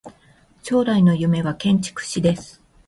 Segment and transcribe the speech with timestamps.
[0.63, 2.59] 将来の夢は建築士です。